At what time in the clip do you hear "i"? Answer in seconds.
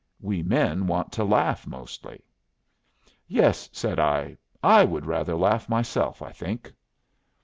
3.99-4.37, 4.63-4.83, 6.23-6.31